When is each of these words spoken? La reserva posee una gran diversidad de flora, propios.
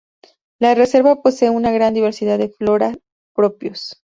La 0.57 0.73
reserva 0.73 1.21
posee 1.21 1.51
una 1.51 1.69
gran 1.69 1.93
diversidad 1.93 2.39
de 2.39 2.49
flora, 2.49 2.95
propios. 3.35 4.01